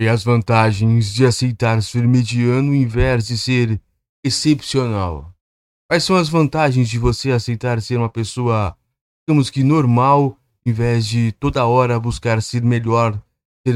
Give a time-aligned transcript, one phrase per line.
[0.00, 3.80] E as vantagens de aceitar ser mediano em vez de ser
[4.24, 5.34] excepcional.
[5.90, 8.76] Quais são as vantagens de você aceitar ser uma pessoa,
[9.26, 13.20] digamos que normal, em vez de toda hora buscar ser melhor,
[13.66, 13.74] ser,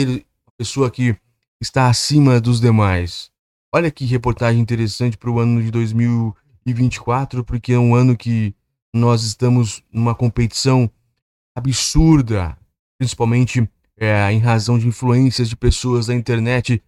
[0.00, 1.16] uma pessoa que
[1.60, 3.30] está acima dos demais?
[3.74, 8.54] Olha que reportagem interessante para o ano de 2024, porque é um ano que
[8.92, 10.90] nós estamos numa competição
[11.56, 12.58] absurda,
[12.98, 13.68] principalmente
[13.98, 16.84] é, em razão de influências de pessoas da internet que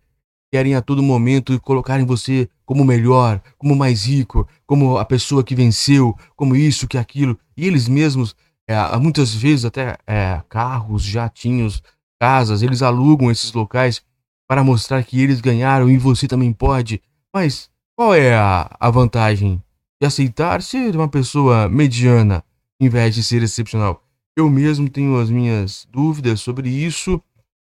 [0.53, 5.55] querem a todo momento colocarem você como melhor, como mais rico, como a pessoa que
[5.55, 7.39] venceu, como isso, que aquilo.
[7.57, 8.35] E eles mesmos,
[8.69, 11.83] é, muitas vezes até é, carros, jatinhos,
[12.21, 14.03] casas, eles alugam esses locais
[14.49, 17.03] para mostrar que eles ganharam e você também pode.
[17.35, 19.63] Mas qual é a, a vantagem
[20.01, 22.45] de aceitar ser uma pessoa mediana
[22.81, 24.06] em vez de ser excepcional?
[24.37, 27.23] Eu mesmo tenho as minhas dúvidas sobre isso,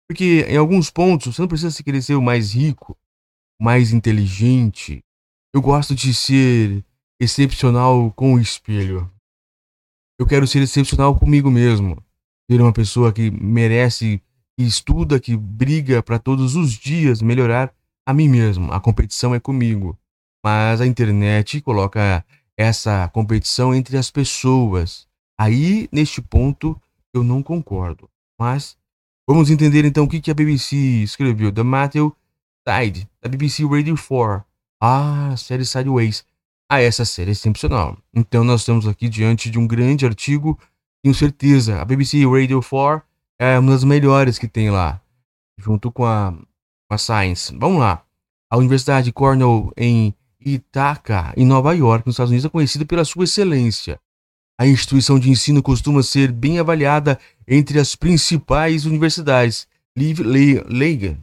[0.08, 2.96] porque em alguns pontos você não precisa se querer ser o mais rico,
[3.60, 5.02] mais inteligente.
[5.52, 6.84] Eu gosto de ser
[7.20, 9.10] excepcional com o espelho.
[10.18, 12.00] Eu quero ser excepcional comigo mesmo.
[12.48, 14.22] Ser uma pessoa que merece,
[14.56, 17.74] que estuda, que briga para todos os dias melhorar
[18.06, 18.72] a mim mesmo.
[18.72, 19.98] A competição é comigo.
[20.44, 22.24] Mas a internet coloca
[22.56, 25.08] essa competição entre as pessoas.
[25.42, 26.80] Aí, neste ponto,
[27.12, 28.08] eu não concordo.
[28.38, 28.76] Mas
[29.26, 31.50] vamos entender então o que, que a BBC escreveu.
[31.50, 32.14] The Matthew
[32.64, 34.44] Tide, da BBC Radio 4.
[34.80, 36.24] Ah, série Sideways.
[36.70, 37.98] Ah, essa série é excepcional.
[38.14, 40.56] Então nós estamos aqui diante de um grande artigo.
[41.02, 43.04] Tenho certeza, a BBC Radio 4
[43.36, 45.00] é uma das melhores que tem lá.
[45.58, 46.30] Junto com a,
[46.88, 47.52] com a Science.
[47.58, 48.04] Vamos lá.
[48.48, 53.24] A Universidade Cornell em Ithaca, em Nova York, nos Estados Unidos, é conhecida pela sua
[53.24, 53.98] excelência.
[54.58, 59.66] A instituição de ensino costuma ser bem avaliada entre as principais universidades.
[59.96, 61.18] Legan,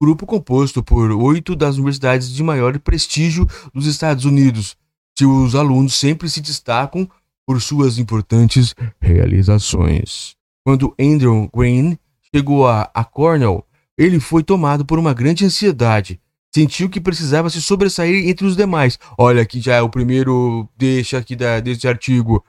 [0.00, 4.76] grupo composto por oito das universidades de maior prestígio dos Estados Unidos.
[5.18, 7.08] Seus alunos sempre se destacam
[7.46, 10.34] por suas importantes realizações.
[10.64, 11.98] Quando Andrew Green
[12.34, 13.64] chegou a, a Cornell,
[13.96, 16.20] ele foi tomado por uma grande ansiedade.
[16.54, 18.98] Sentiu que precisava se sobressair entre os demais.
[19.18, 22.44] Olha, aqui já é o primeiro deixa aqui da, desse artigo.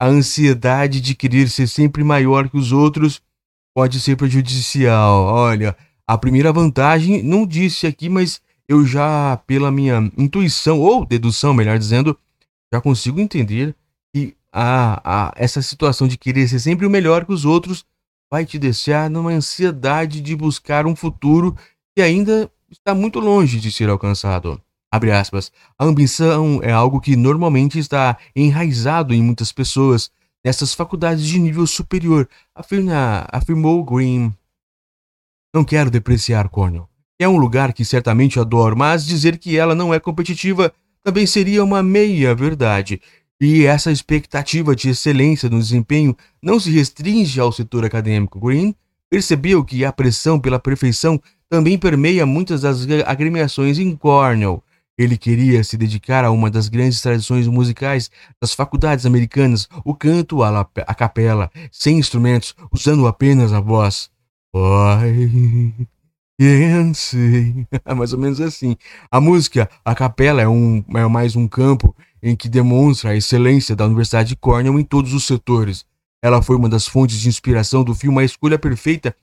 [0.00, 3.20] A ansiedade de querer ser sempre maior que os outros
[3.74, 5.24] pode ser prejudicial.
[5.24, 5.76] Olha,
[6.06, 11.78] a primeira vantagem, não disse aqui, mas eu já, pela minha intuição, ou dedução, melhor
[11.78, 12.16] dizendo,
[12.72, 13.74] já consigo entender
[14.14, 17.84] que a, a, essa situação de querer ser sempre o melhor que os outros
[18.30, 21.56] vai te deixar numa ansiedade de buscar um futuro
[21.96, 24.60] que ainda está muito longe de ser alcançado.
[24.90, 25.52] Abre aspas.
[25.78, 30.10] A ambição é algo que normalmente está enraizado em muitas pessoas
[30.44, 34.32] nessas faculdades de nível superior, afirma, afirmou Green.
[35.54, 36.88] Não quero depreciar Cornell.
[37.18, 40.72] É um lugar que certamente adoro, mas dizer que ela não é competitiva
[41.02, 43.00] também seria uma meia verdade.
[43.40, 48.40] E essa expectativa de excelência no desempenho não se restringe ao setor acadêmico.
[48.40, 48.74] Green
[49.10, 54.62] percebeu que a pressão pela perfeição também permeia muitas das agremiações em Cornell.
[54.98, 58.10] Ele queria se dedicar a uma das grandes tradições musicais
[58.42, 64.10] das faculdades americanas, o canto à, à capela, sem instrumentos, usando apenas a voz.
[67.96, 68.76] Mais ou menos assim.
[69.10, 73.76] A música, a capela, é, um, é mais um campo em que demonstra a excelência
[73.76, 75.84] da Universidade de Cornell em todos os setores.
[76.22, 79.14] Ela foi uma das fontes de inspiração do filme A Escolha Perfeita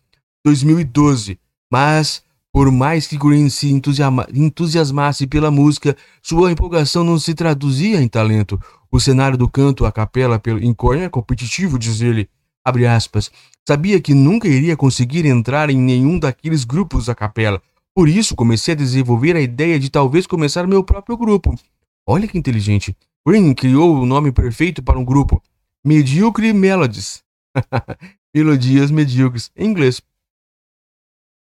[0.46, 1.38] 2012,
[1.72, 2.24] mas
[2.56, 8.58] por mais que Green se entusiasmasse pela música, sua empolgação não se traduzia em talento.
[8.90, 12.30] O cenário do canto à capela em Cornell é competitivo, diz ele.
[12.64, 13.30] Abre aspas.
[13.68, 17.62] Sabia que nunca iria conseguir entrar em nenhum daqueles grupos a capela.
[17.94, 21.54] Por isso comecei a desenvolver a ideia de talvez começar meu próprio grupo.
[22.08, 22.96] Olha que inteligente.
[23.28, 25.44] Green criou o nome perfeito para um grupo.
[25.84, 27.22] Mediocre Melodies.
[28.34, 29.52] Melodias medíocres.
[29.58, 30.02] Em inglês.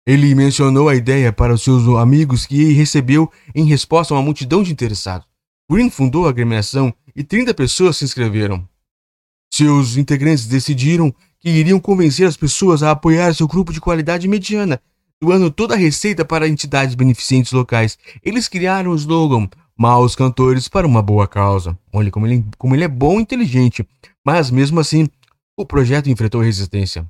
[0.07, 4.61] Ele mencionou a ideia para os seus amigos que recebeu em resposta a uma multidão
[4.61, 5.27] de interessados.
[5.69, 8.67] Green fundou a agremiação e 30 pessoas se inscreveram.
[9.51, 14.79] Seus integrantes decidiram que iriam convencer as pessoas a apoiar seu grupo de qualidade mediana,
[15.19, 17.97] doando toda a receita para entidades beneficentes locais.
[18.23, 21.77] Eles criaram o slogan Maus Cantores para uma Boa Causa.
[21.91, 23.87] Olha como ele, como ele é bom e inteligente,
[24.23, 25.07] mas mesmo assim,
[25.57, 27.09] o projeto enfrentou resistência.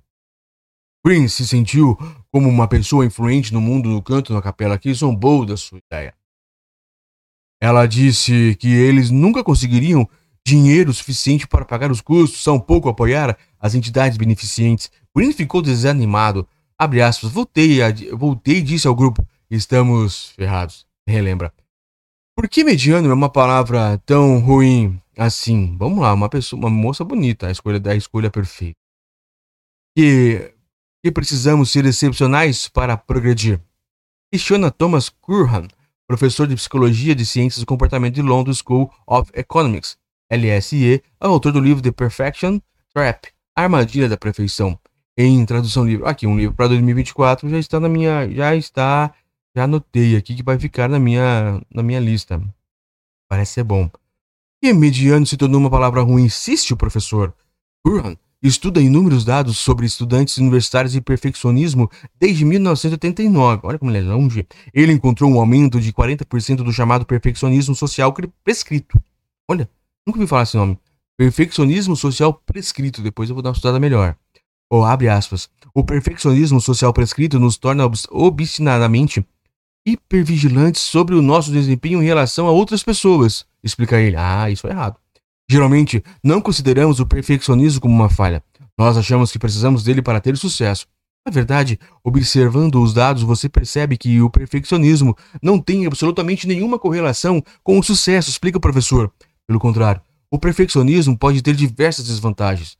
[1.05, 1.97] Green se sentiu
[2.35, 6.13] como uma pessoa influente no mundo do canto na capela que zombou da sua ideia.
[7.61, 10.05] Ela disse que eles nunca conseguiriam
[10.45, 14.91] dinheiro suficiente para pagar os custos, são pouco apoiar as entidades beneficentes.
[15.15, 16.45] Green ficou desanimado.
[16.77, 17.31] Abre aspas.
[17.31, 17.79] Voltei,
[18.11, 20.85] voltei e disse ao grupo: estamos ferrados.
[21.07, 21.53] Relembra.
[22.35, 25.77] Por que mediano é uma palavra tão ruim assim?
[25.77, 28.75] Vamos lá, uma pessoa, uma moça bonita, a escolha da escolha perfeita.
[29.97, 30.53] Que,
[31.05, 33.61] que precisamos ser excepcionais para progredir.
[34.33, 35.67] Questiona Thomas Curran,
[36.07, 39.99] professor de Psicologia de Ciências do Comportamento de London School of Economics,
[40.31, 42.59] LSE, é autor do livro The Perfection
[42.91, 44.79] Trap, Armadilha da Perfeição,
[45.15, 46.09] em tradução livre.
[46.09, 49.13] Aqui, um livro para 2024 já está na minha, já está
[49.55, 52.41] já anotei aqui que vai ficar na minha, na minha lista.
[53.29, 53.91] Parece ser bom.
[54.59, 57.31] E mediano se tornou uma palavra ruim, insiste o professor.
[57.85, 58.15] Curran
[58.47, 61.89] estuda inúmeros dados sobre estudantes universitários e perfeccionismo
[62.19, 63.61] desde 1989.
[63.63, 64.47] Olha como ele é longe.
[64.73, 68.13] Ele encontrou um aumento de 40% do chamado perfeccionismo social
[68.43, 68.99] prescrito.
[69.49, 69.69] Olha,
[70.05, 70.77] nunca ouvi falar esse nome.
[71.17, 73.01] Perfeccionismo social prescrito.
[73.01, 74.15] Depois eu vou dar uma estudada melhor.
[74.69, 75.49] Ou oh, abre aspas.
[75.73, 79.25] O perfeccionismo social prescrito nos torna obstinadamente
[79.85, 83.45] hipervigilantes sobre o nosso desempenho em relação a outras pessoas.
[83.63, 84.15] Explica ele.
[84.17, 84.97] Ah, isso é errado.
[85.49, 88.43] Geralmente, não consideramos o perfeccionismo como uma falha.
[88.77, 90.87] Nós achamos que precisamos dele para ter sucesso.
[91.25, 97.43] Na verdade, observando os dados, você percebe que o perfeccionismo não tem absolutamente nenhuma correlação
[97.63, 99.11] com o sucesso, explica o professor.
[99.47, 102.77] Pelo contrário, o perfeccionismo pode ter diversas desvantagens.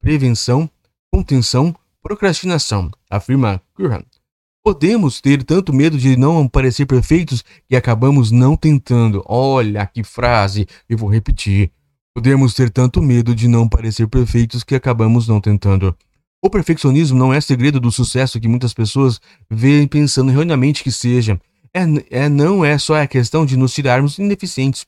[0.00, 0.68] Prevenção,
[1.12, 4.02] contenção, procrastinação, afirma Curran.
[4.66, 9.22] Podemos ter tanto medo de não parecer perfeitos que acabamos não tentando.
[9.26, 11.70] Olha que frase, eu vou repetir.
[12.14, 15.94] Podemos ter tanto medo de não parecer perfeitos que acabamos não tentando.
[16.42, 19.20] O perfeccionismo não é segredo do sucesso que muitas pessoas
[19.50, 21.38] veem pensando erroneamente que seja.
[21.74, 21.82] É,
[22.22, 24.86] é, não é só a questão de nos tirarmos ineficientes.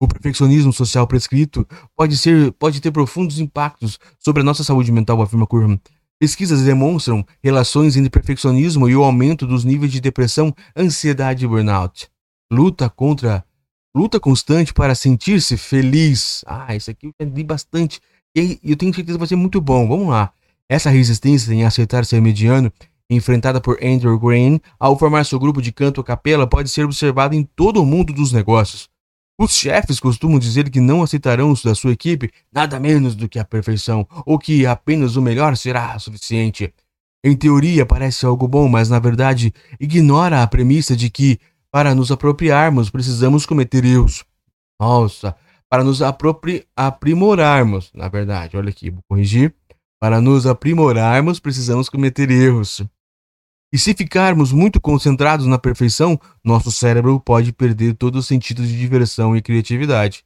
[0.00, 1.64] O perfeccionismo social prescrito
[1.94, 5.80] pode, ser, pode ter profundos impactos sobre a nossa saúde mental, afirma Kurman.
[6.20, 12.08] Pesquisas demonstram relações entre perfeccionismo e o aumento dos níveis de depressão, ansiedade e burnout.
[12.50, 13.44] Luta contra
[13.94, 16.44] luta constante para sentir-se feliz.
[16.46, 18.00] Ah, isso aqui eu entendi bastante.
[18.36, 19.88] E eu tenho certeza que vai ser muito bom.
[19.88, 20.32] Vamos lá.
[20.68, 22.72] Essa resistência em aceitar ser mediano,
[23.08, 27.34] enfrentada por Andrew Green ao formar seu grupo de canto a capela, pode ser observada
[27.34, 28.88] em todo o mundo dos negócios.
[29.40, 33.44] Os chefes costumam dizer que não aceitarão da sua equipe nada menos do que a
[33.44, 36.74] perfeição, ou que apenas o melhor será suficiente.
[37.24, 41.38] Em teoria parece algo bom, mas na verdade ignora a premissa de que,
[41.70, 44.24] para nos apropriarmos, precisamos cometer erros.
[44.80, 45.36] Nossa,
[45.70, 46.00] para nos
[46.76, 49.54] aprimorarmos, na verdade, olha aqui, vou corrigir.
[50.00, 52.82] Para nos aprimorarmos, precisamos cometer erros.
[53.72, 58.78] E se ficarmos muito concentrados na perfeição, nosso cérebro pode perder todo o sentido de
[58.78, 60.24] diversão e criatividade.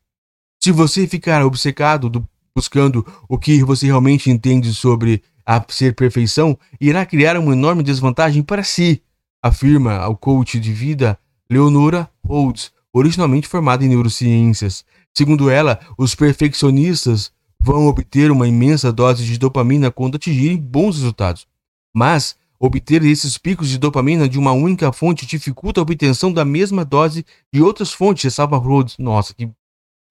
[0.62, 6.56] Se você ficar obcecado do, buscando o que você realmente entende sobre a ser perfeição,
[6.80, 9.02] irá criar uma enorme desvantagem para si,
[9.42, 11.18] afirma o coach de vida
[11.50, 14.84] Leonora Holtz, originalmente formada em neurociências.
[15.12, 21.46] Segundo ela, os perfeccionistas vão obter uma imensa dose de dopamina quando atingirem bons resultados.
[21.94, 26.84] Mas Obter esses picos de dopamina de uma única fonte dificulta a obtenção da mesma
[26.84, 28.96] dose de outras fontes, ressalva Rhodes.
[28.98, 29.50] Nossa, que,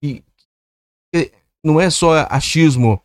[0.02, 0.22] que,
[1.10, 1.32] que,
[1.64, 3.00] Não é só achismo.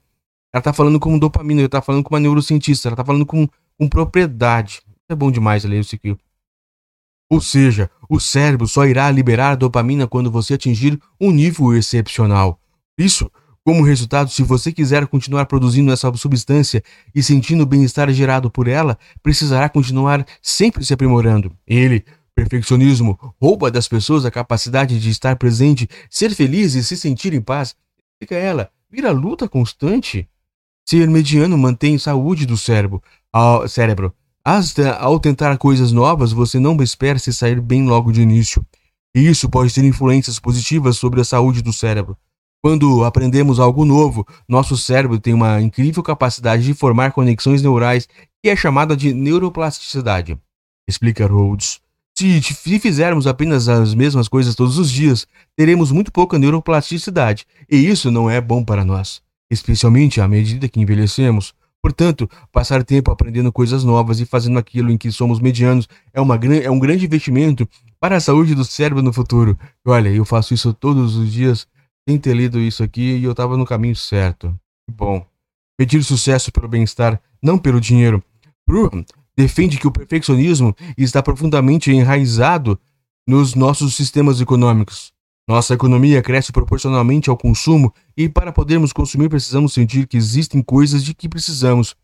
[0.53, 3.47] Ela está falando como dopamina, ela está falando como uma neurocientista, ela está falando com,
[3.79, 4.81] com propriedade.
[5.07, 6.17] É bom demais ler isso aqui.
[7.31, 12.59] Ou seja, o cérebro só irá liberar dopamina quando você atingir um nível excepcional.
[12.97, 13.31] Isso
[13.68, 16.81] como resultado, se você quiser continuar produzindo essa substância
[17.14, 21.54] e sentindo o bem-estar gerado por ela, precisará continuar sempre se aprimorando.
[21.68, 27.33] Ele, perfeccionismo, rouba das pessoas a capacidade de estar presente, ser feliz e se sentir
[27.33, 27.76] em paz.
[28.18, 30.30] Fica ela, vira luta constante.
[30.88, 33.04] Ser mediano mantém saúde do cérebro.
[33.33, 34.14] Ao cérebro.
[34.97, 38.66] Ao tentar coisas novas, você não espera se sair bem logo de início.
[39.14, 42.18] E isso pode ter influências positivas sobre a saúde do cérebro.
[42.64, 48.07] Quando aprendemos algo novo, nosso cérebro tem uma incrível capacidade de formar conexões neurais
[48.42, 50.37] que é chamada de neuroplasticidade.
[50.87, 51.80] Explica Rhodes.
[52.18, 52.42] Se,
[52.80, 58.28] fizermos apenas as mesmas coisas todos os dias, teremos muito pouca neuroplasticidade, e isso não
[58.28, 59.21] é bom para nós,
[59.52, 61.54] especialmente à medida que envelhecemos.
[61.80, 66.35] Portanto, passar tempo aprendendo coisas novas e fazendo aquilo em que somos medianos é, uma,
[66.35, 69.57] é um grande investimento para a saúde do cérebro no futuro.
[69.85, 71.68] Olha, eu faço isso todos os dias
[72.07, 74.57] sem ter lido isso aqui e eu estava no caminho certo.
[74.90, 75.26] Bom.
[75.78, 78.23] Pedir sucesso pelo bem-estar, não pelo dinheiro.
[78.68, 79.06] Bruham
[79.37, 82.80] defende que o perfeccionismo está profundamente enraizado
[83.28, 85.11] nos nossos sistemas econômicos.
[85.47, 91.04] Nossa economia cresce proporcionalmente ao consumo e para podermos consumir precisamos sentir que existem coisas
[91.04, 91.95] de que precisamos.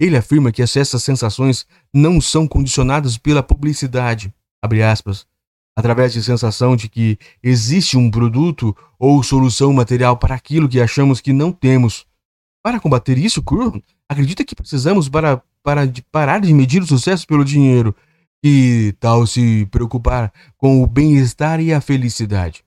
[0.00, 4.32] Ele afirma que essas sensações não são condicionadas pela publicidade,
[4.90, 5.26] aspas,
[5.76, 11.20] através de sensação de que existe um produto ou solução material para aquilo que achamos
[11.20, 12.06] que não temos.
[12.62, 17.26] Para combater isso, Kurman acredita que precisamos para, para de parar de medir o sucesso
[17.26, 17.94] pelo dinheiro
[18.44, 22.64] e tal se preocupar com o bem-estar e a felicidade.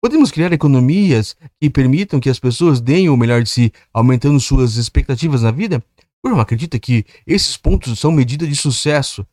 [0.00, 4.76] Podemos criar economias que permitam que as pessoas deem o melhor de si, aumentando suas
[4.76, 5.82] expectativas na vida?
[6.22, 9.26] Kurman acredita que esses pontos são medida de sucesso,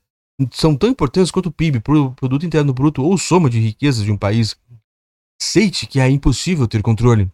[0.51, 4.17] são tão importantes quanto o PIB, Produto Interno Bruto ou soma de riquezas de um
[4.17, 4.55] país.
[5.41, 7.29] Aceite que é impossível ter controle.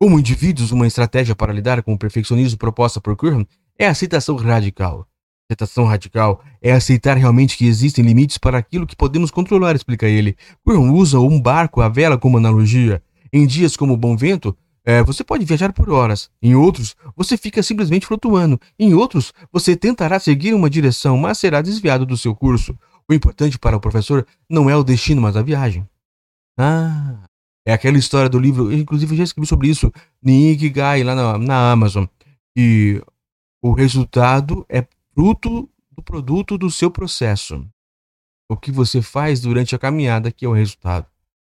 [0.00, 3.46] Como indivíduos, uma estratégia para lidar com o perfeccionismo proposta por Kurman
[3.78, 5.06] é a aceitação radical.
[5.48, 10.36] Aceitação radical é aceitar realmente que existem limites para aquilo que podemos controlar, explica ele.
[10.64, 13.02] Kurman usa um barco, a vela, como analogia.
[13.32, 16.30] Em dias como o bom vento, é, você pode viajar por horas.
[16.42, 18.60] Em outros, você fica simplesmente flutuando.
[18.78, 22.78] Em outros, você tentará seguir uma direção, mas será desviado do seu curso.
[23.08, 25.88] O importante para o professor não é o destino, mas a viagem.
[26.58, 27.24] Ah,
[27.66, 28.70] é aquela história do livro.
[28.70, 29.90] Eu, inclusive, já escrevi sobre isso
[30.22, 32.04] em Ikigai, lá na, na Amazon.
[32.56, 33.02] E
[33.62, 37.66] o resultado é fruto do produto do seu processo.
[38.50, 41.06] O que você faz durante a caminhada que é o resultado.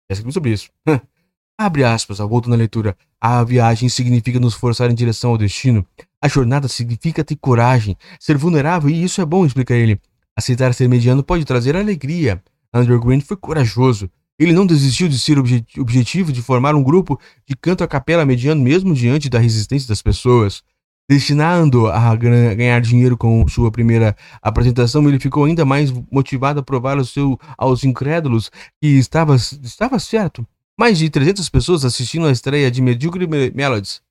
[0.10, 0.70] Já escrevi sobre isso.
[1.58, 2.98] Abre aspas, volto na leitura.
[3.22, 5.86] A viagem significa nos forçar em direção ao destino.
[6.20, 10.00] A jornada significa ter coragem, ser vulnerável, e isso é bom, explica ele.
[10.36, 12.42] Aceitar ser mediano pode trazer alegria.
[12.74, 14.10] Andrew Green foi corajoso.
[14.40, 18.26] Ele não desistiu de ser obje objetivo de formar um grupo de canto a capela
[18.26, 20.64] mediano, mesmo diante da resistência das pessoas.
[21.08, 26.98] Destinado a ganhar dinheiro com sua primeira apresentação, ele ficou ainda mais motivado a provar
[26.98, 28.50] ao seu, aos incrédulos
[28.82, 34.02] que estava, estava certo mais de 300 pessoas assistindo à estreia de Mediocre Melodies.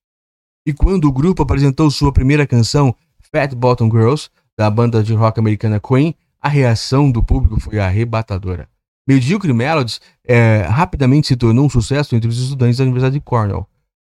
[0.67, 2.95] E quando o grupo apresentou sua primeira canção,
[3.33, 8.69] Fat Bottom Girls, da banda de rock americana Queen, a reação do público foi arrebatadora.
[9.07, 13.67] Mediocre Melodies é, rapidamente se tornou um sucesso entre os estudantes da Universidade de Cornell.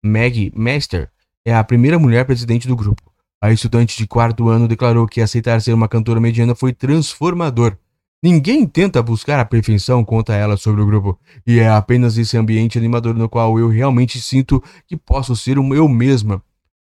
[0.04, 1.10] Maggie Master
[1.44, 3.12] é a primeira mulher presidente do grupo.
[3.42, 7.76] A estudante de quarto ano declarou que aceitar ser uma cantora mediana foi transformador.
[8.22, 12.76] Ninguém tenta buscar a perfeição, conta ela sobre o grupo, e é apenas esse ambiente
[12.76, 16.42] animador no qual eu realmente sinto que posso ser um eu mesma.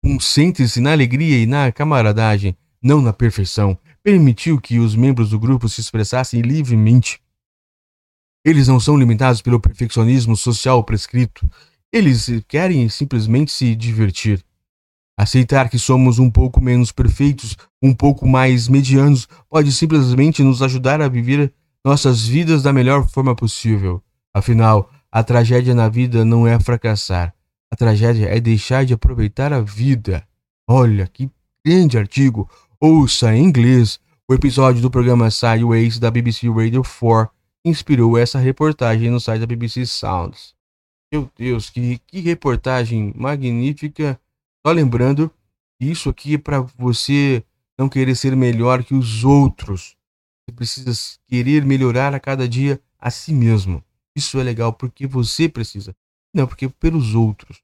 [0.04, 3.78] Um sente-se na alegria e na camaradagem, não na perfeição.
[4.02, 7.22] Permitiu que os membros do grupo se expressassem livremente.
[8.44, 11.48] Eles não são limitados pelo perfeccionismo social prescrito.
[11.94, 14.44] Eles querem simplesmente se divertir.
[15.22, 21.00] Aceitar que somos um pouco menos perfeitos, um pouco mais medianos, pode simplesmente nos ajudar
[21.00, 21.54] a viver
[21.86, 24.02] nossas vidas da melhor forma possível.
[24.34, 27.36] Afinal, a tragédia na vida não é fracassar.
[27.72, 30.28] A tragédia é deixar de aproveitar a vida.
[30.68, 31.30] Olha que
[31.64, 32.50] grande artigo!
[32.80, 37.32] Ouça em inglês o episódio do programa Sideways da BBC Radio 4
[37.64, 40.56] inspirou essa reportagem no site da BBC Sounds.
[41.14, 44.20] Meu Deus, que, que reportagem magnífica!
[44.66, 45.32] Só lembrando,
[45.80, 47.44] isso aqui é para você
[47.78, 49.96] não querer ser melhor que os outros.
[50.46, 53.84] Você precisa querer melhorar a cada dia a si mesmo.
[54.16, 55.96] Isso é legal porque você precisa,
[56.34, 57.64] não porque pelos outros.